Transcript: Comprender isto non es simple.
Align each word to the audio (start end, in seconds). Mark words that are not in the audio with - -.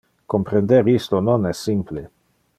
Comprender 0.33 0.83
isto 0.99 1.15
non 1.27 1.39
es 1.51 1.57
simple. 1.67 2.01